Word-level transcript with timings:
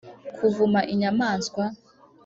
kuvuma 0.35 0.79
inyamaswa, 0.93 1.63